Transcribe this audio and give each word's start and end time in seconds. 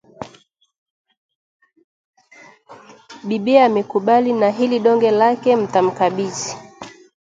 bibie 3.27 3.59
amekubali 3.67 4.31
na 4.41 4.49
hili 4.57 4.77
donge 4.85 5.11
lake 5.19 5.55
mtamkabidhi 5.55 6.51